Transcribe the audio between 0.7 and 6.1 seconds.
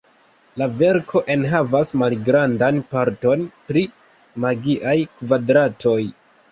verko enhavas malgrandan parton pri magiaj kvadratoj.